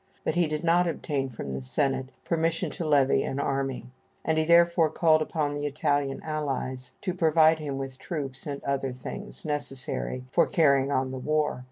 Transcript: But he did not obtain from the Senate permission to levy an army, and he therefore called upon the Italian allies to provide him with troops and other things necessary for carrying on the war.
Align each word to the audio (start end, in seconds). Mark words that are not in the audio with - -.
But 0.23 0.33
he 0.33 0.47
did 0.47 0.63
not 0.63 0.87
obtain 0.87 1.29
from 1.29 1.53
the 1.53 1.61
Senate 1.61 2.09
permission 2.25 2.71
to 2.71 2.87
levy 2.87 3.21
an 3.23 3.39
army, 3.39 3.85
and 4.25 4.39
he 4.39 4.43
therefore 4.45 4.89
called 4.89 5.21
upon 5.21 5.53
the 5.53 5.67
Italian 5.67 6.19
allies 6.23 6.93
to 7.01 7.13
provide 7.13 7.59
him 7.59 7.77
with 7.77 7.99
troops 7.99 8.47
and 8.47 8.63
other 8.63 8.93
things 8.93 9.45
necessary 9.45 10.25
for 10.31 10.47
carrying 10.47 10.89
on 10.91 11.11
the 11.11 11.19
war. 11.19 11.59